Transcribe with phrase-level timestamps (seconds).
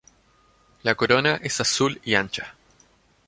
[0.81, 2.55] La corona es azul y ancha.